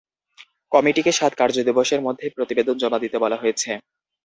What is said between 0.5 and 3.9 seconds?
কমিটিকে সাত কার্যদিবসের মধ্যে প্রতিবেদন জমা দিতে বলা হয়েছে।